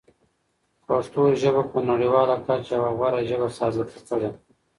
پښتو 0.87 1.21
ژبه 1.41 1.63
په 1.71 1.79
نړیواله 1.89 2.35
کچه 2.45 2.73
یوه 2.77 2.91
غوره 2.97 3.21
ژبه 3.29 3.47
ثابته 3.57 3.99
کړئ. 4.07 4.27